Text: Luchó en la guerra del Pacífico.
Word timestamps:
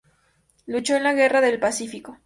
Luchó 0.65 0.95
en 0.95 1.03
la 1.03 1.13
guerra 1.13 1.41
del 1.41 1.59
Pacífico. 1.59 2.17